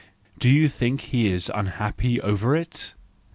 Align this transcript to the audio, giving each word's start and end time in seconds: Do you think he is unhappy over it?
Do 0.39 0.49
you 0.49 0.67
think 0.67 1.01
he 1.01 1.27
is 1.27 1.51
unhappy 1.53 2.19
over 2.21 2.55
it? 2.55 2.95